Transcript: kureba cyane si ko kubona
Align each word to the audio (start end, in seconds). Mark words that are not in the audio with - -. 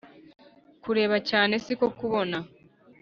kureba 0.83 1.15
cyane 1.29 1.53
si 1.63 1.73
ko 1.79 1.87
kubona 1.97 2.37